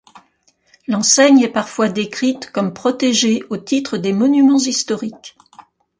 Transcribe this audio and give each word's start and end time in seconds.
L'enseigne 0.87 1.41
est 1.41 1.51
parfois 1.51 1.87
décrite 1.87 2.49
comme 2.49 2.73
protégée 2.73 3.43
au 3.51 3.57
titre 3.57 3.97
des 3.99 4.13
monuments 4.13 4.57
historiques. 4.57 5.37